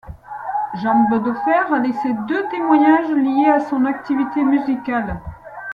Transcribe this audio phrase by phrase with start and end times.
[0.81, 5.21] Jambe de Fer a laissé deux témoignages liés à son activité musicale.